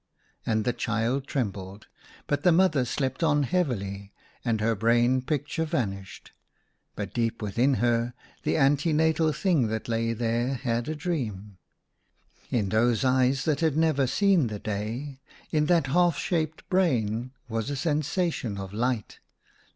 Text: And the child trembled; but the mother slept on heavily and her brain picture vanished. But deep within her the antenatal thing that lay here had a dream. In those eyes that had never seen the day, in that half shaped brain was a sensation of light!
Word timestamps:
And 0.47 0.65
the 0.65 0.73
child 0.73 1.27
trembled; 1.27 1.85
but 2.25 2.41
the 2.41 2.51
mother 2.51 2.85
slept 2.85 3.21
on 3.21 3.43
heavily 3.43 4.13
and 4.43 4.59
her 4.59 4.73
brain 4.73 5.21
picture 5.21 5.63
vanished. 5.63 6.31
But 6.95 7.13
deep 7.13 7.39
within 7.39 7.75
her 7.75 8.15
the 8.41 8.57
antenatal 8.57 9.31
thing 9.31 9.67
that 9.67 9.87
lay 9.87 10.15
here 10.15 10.55
had 10.55 10.89
a 10.89 10.95
dream. 10.95 11.59
In 12.49 12.69
those 12.69 13.05
eyes 13.05 13.45
that 13.45 13.59
had 13.59 13.77
never 13.77 14.07
seen 14.07 14.47
the 14.47 14.57
day, 14.57 15.19
in 15.51 15.67
that 15.67 15.85
half 15.85 16.17
shaped 16.17 16.67
brain 16.67 17.29
was 17.47 17.69
a 17.69 17.75
sensation 17.75 18.57
of 18.57 18.73
light! 18.73 19.19